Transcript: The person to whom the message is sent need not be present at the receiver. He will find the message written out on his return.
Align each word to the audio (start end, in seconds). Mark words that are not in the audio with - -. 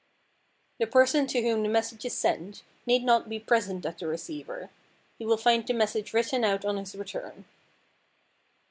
The 0.79 0.87
person 0.87 1.27
to 1.27 1.43
whom 1.43 1.61
the 1.61 1.69
message 1.69 2.05
is 2.05 2.15
sent 2.15 2.63
need 2.87 3.03
not 3.03 3.29
be 3.29 3.37
present 3.37 3.85
at 3.85 3.99
the 3.99 4.07
receiver. 4.07 4.71
He 5.19 5.27
will 5.27 5.37
find 5.37 5.63
the 5.63 5.75
message 5.75 6.11
written 6.11 6.43
out 6.43 6.65
on 6.65 6.77
his 6.77 6.95
return. 6.95 7.45